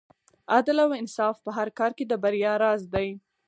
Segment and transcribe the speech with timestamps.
[0.55, 3.09] عدل او انصاف په هر کار کې د بریا راز دی.